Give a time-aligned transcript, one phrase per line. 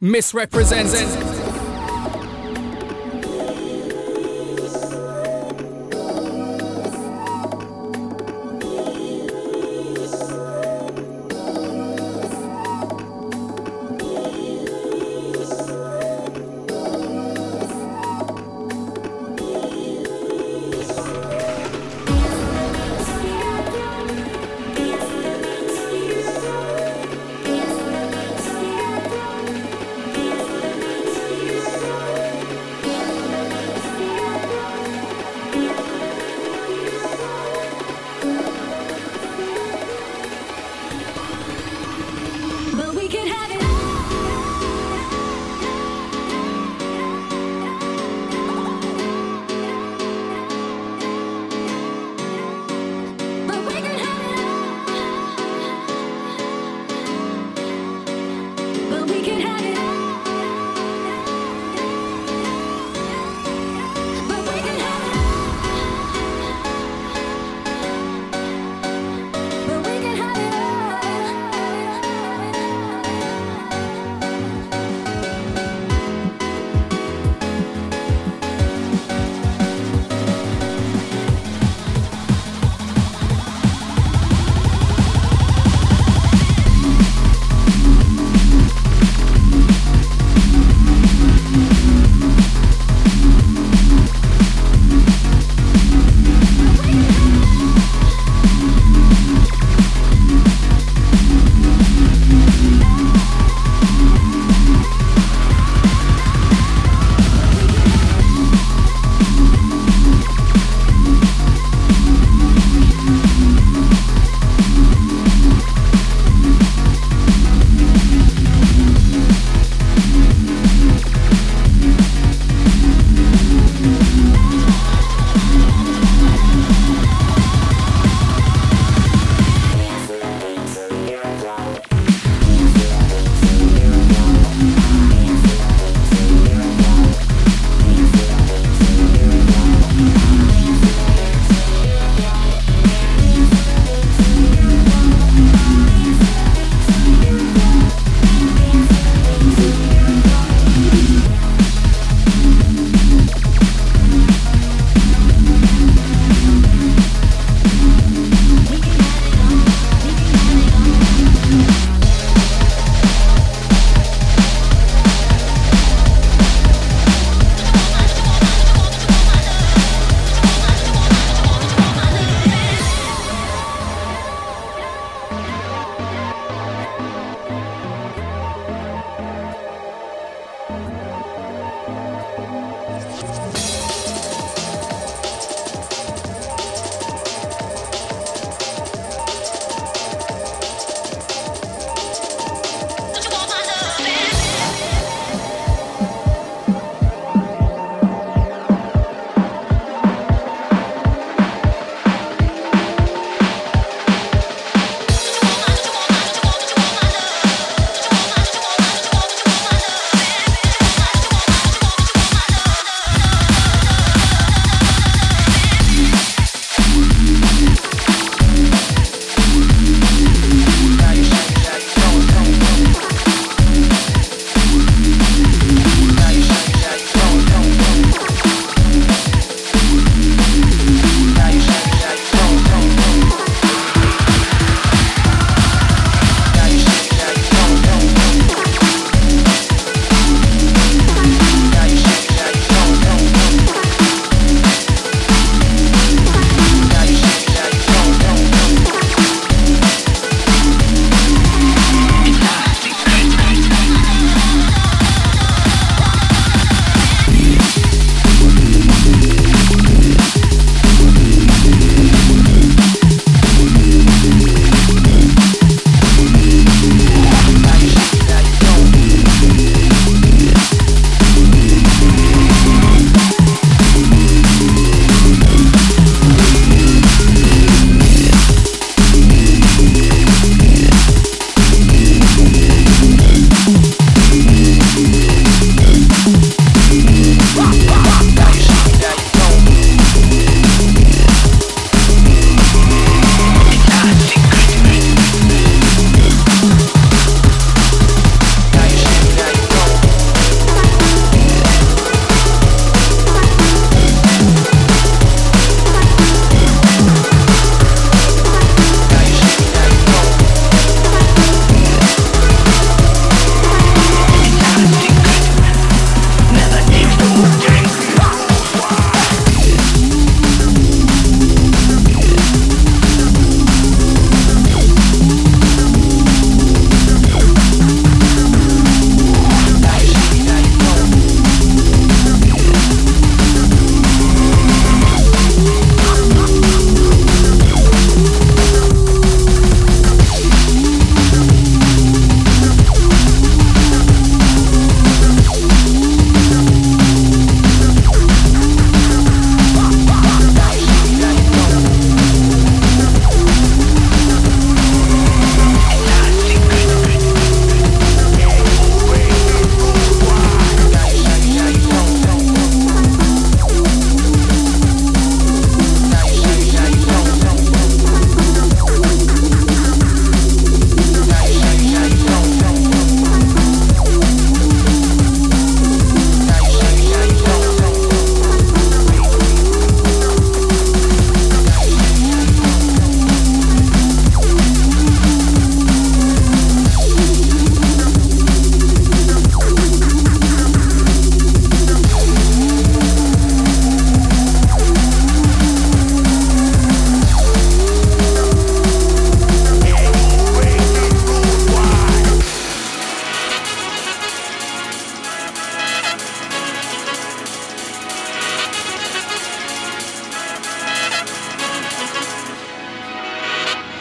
[0.00, 1.39] misrepresenting.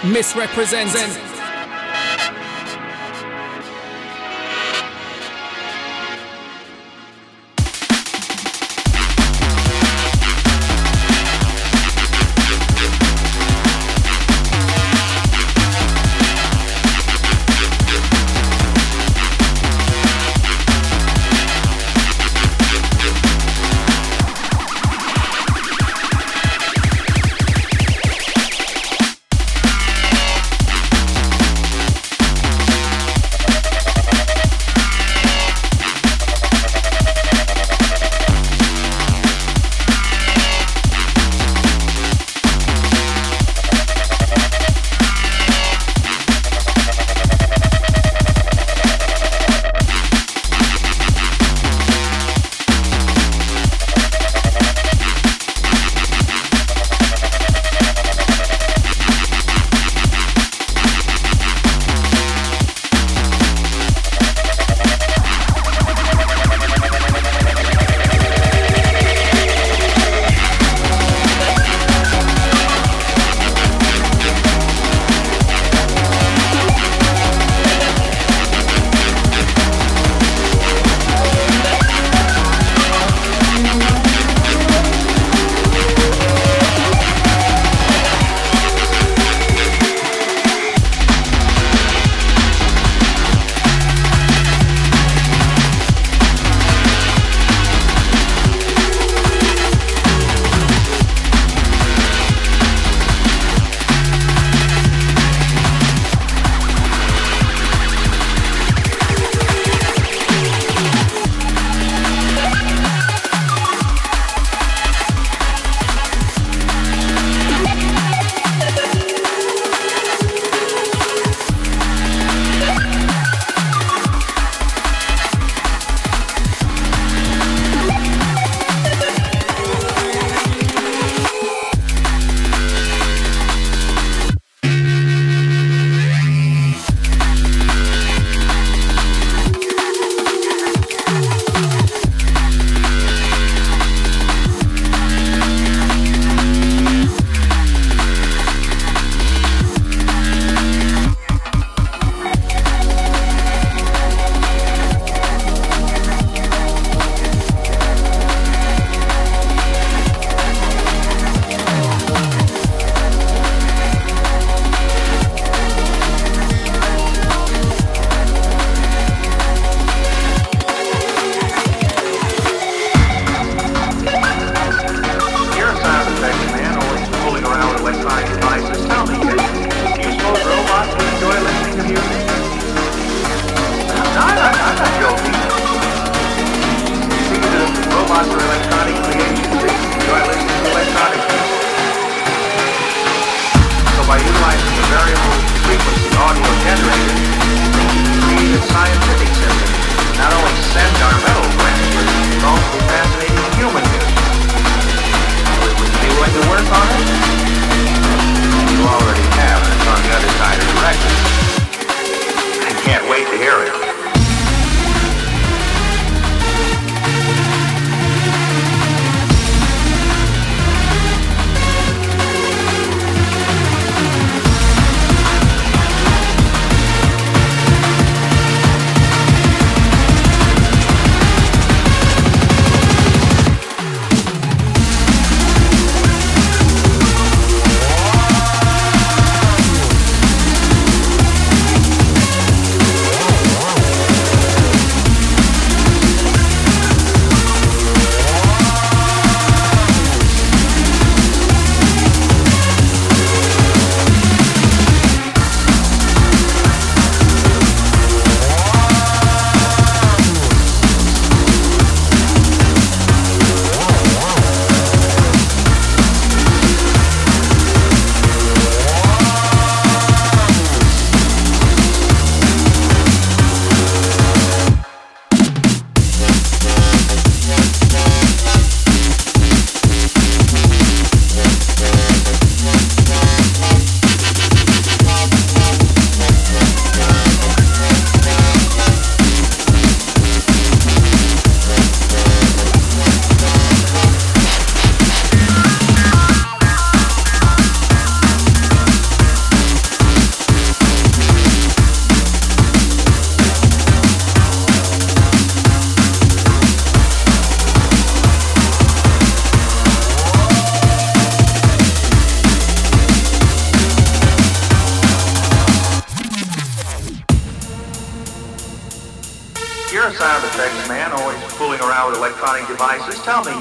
[0.04, 1.29] Misrepresenting.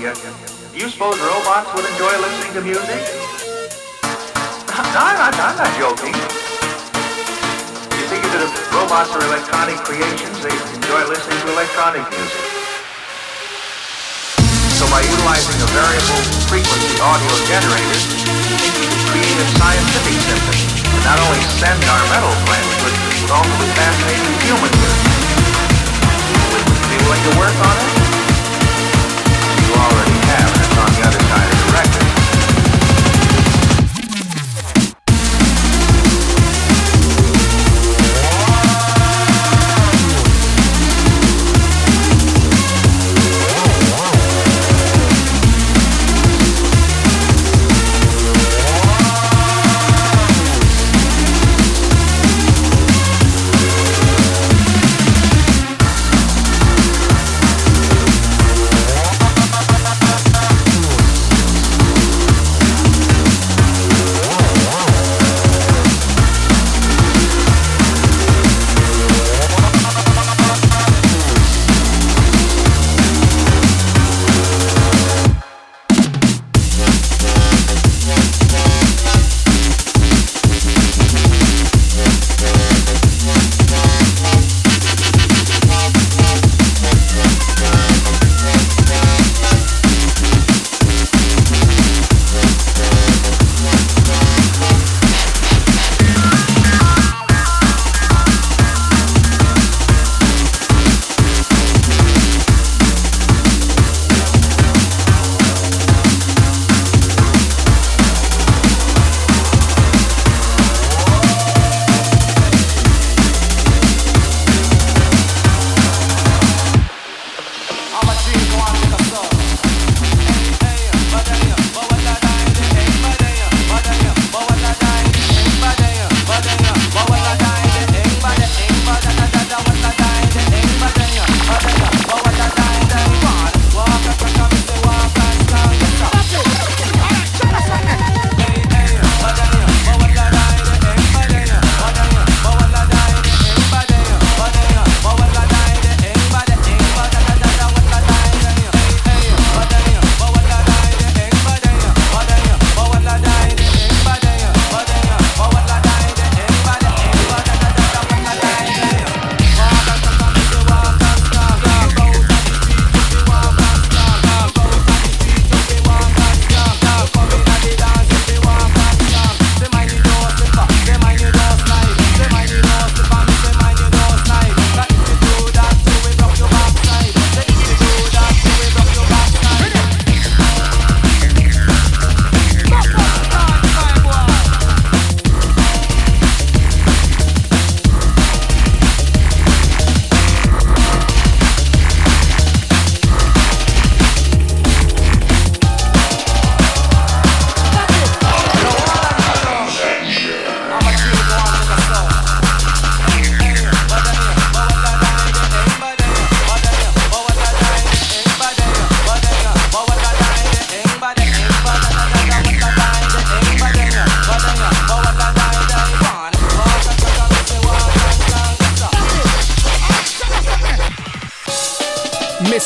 [0.06, 0.14] Uh,
[0.70, 3.02] do you suppose robots would enjoy listening to music?
[4.94, 6.14] No, I'm not, I'm not joking.
[7.98, 12.44] You think that if robots are electronic creations, they enjoy listening to electronic music.
[14.78, 18.00] So by utilizing a variable frequency audio generator,
[18.62, 23.32] we can create a scientific symphony and not only send our metal friends, but would
[23.34, 25.28] also fascinating human music
[27.08, 27.97] willing to work on it?
[31.00, 31.47] The other side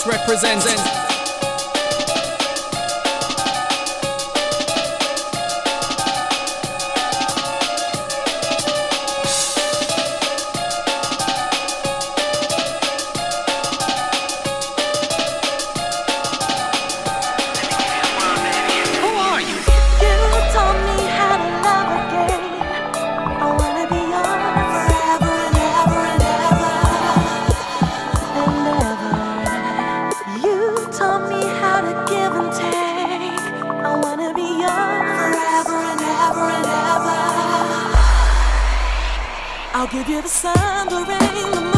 [0.04, 1.01] I'll
[39.92, 41.71] give you the sun, the rain, the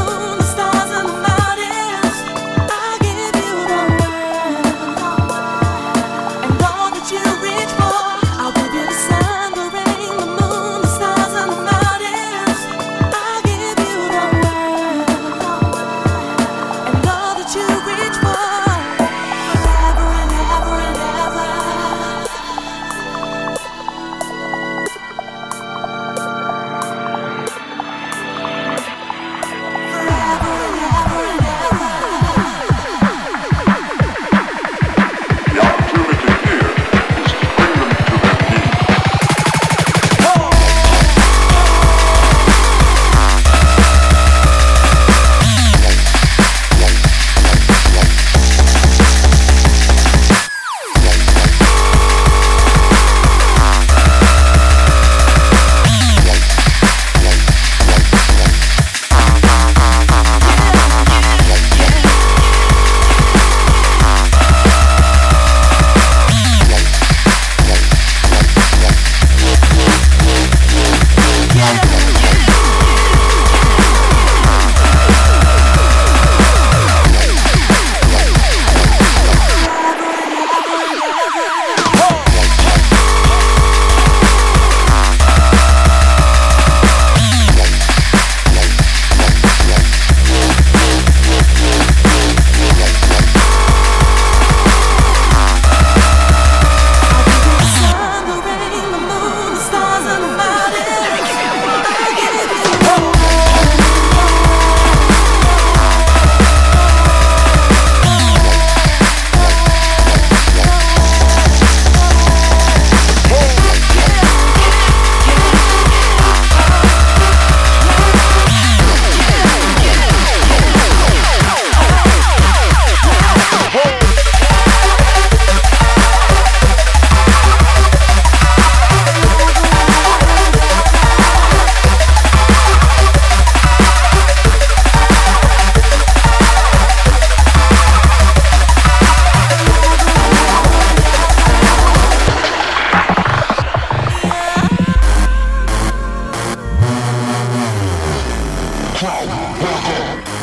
[149.26, 150.33] 不好